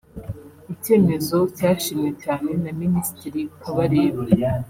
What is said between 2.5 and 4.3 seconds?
na Minisitiri Kabarebe